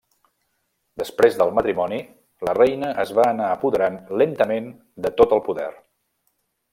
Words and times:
Després 1.01 1.35
del 1.41 1.51
matrimoni 1.57 1.99
la 2.49 2.55
reina 2.59 2.89
es 3.05 3.13
va 3.19 3.27
anar 3.35 3.51
apoderant 3.57 3.99
lentament 4.23 4.73
de 5.07 5.13
tot 5.21 5.37
el 5.39 5.45
poder. 5.51 5.69